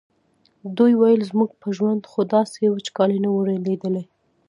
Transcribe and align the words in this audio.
دوی 0.77 0.93
ویل 0.99 1.21
زموږ 1.31 1.49
په 1.61 1.67
ژوند 1.77 2.01
خو 2.11 2.19
داسې 2.35 2.61
وچکالي 2.73 3.19
نه 3.25 3.29
وه 3.33 3.43
لیدلې. 3.67 4.03